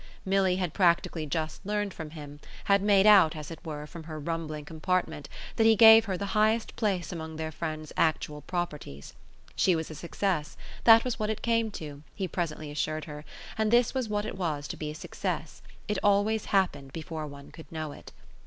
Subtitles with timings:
[0.25, 4.19] Milly had practically just learned from him, had made out, as it were, from her
[4.19, 9.13] rumbling compartment, that he gave her the highest place among their friend's actual properties.
[9.55, 13.23] She was a success, that was what it came to, he presently assured her,
[13.59, 17.51] and this was what it was to be a success; it always happened before one
[17.51, 18.11] could know it.